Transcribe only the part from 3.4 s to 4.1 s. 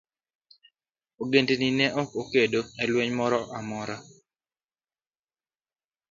amora.